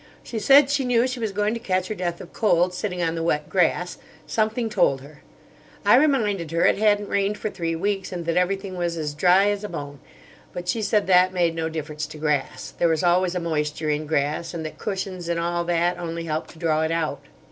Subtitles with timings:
[0.23, 3.13] She said she knew she was going to catch her death of cold, sitting on
[3.13, 3.99] the wet grass.
[4.25, 5.21] Something told her.
[5.85, 9.49] I reminded her it hadn't rained for three weeks, and that everything was as dry
[9.51, 9.99] as a bone,
[10.53, 12.71] but she said that made no difference to grass.
[12.75, 16.49] There is always a moisture in grass, and that cushions and all that only helped
[16.53, 17.21] to draw it out.